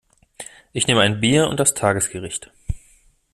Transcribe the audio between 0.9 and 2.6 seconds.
ein Bier und das Tagesgericht.